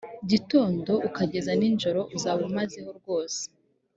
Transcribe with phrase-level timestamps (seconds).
[0.31, 3.41] gitondo ukageza nijoro uzaba umazeho rwose